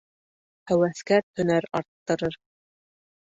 Һәүәҫкәр 0.71 1.27
һөнәр 1.41 1.67
арттырыр. 1.81 2.39